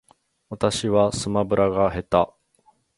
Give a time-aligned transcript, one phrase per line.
[0.49, 2.33] 私はスマブラが下手